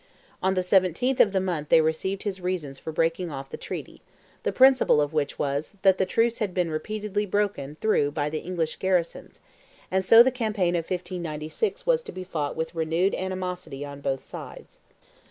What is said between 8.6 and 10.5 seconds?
garrisons—and so the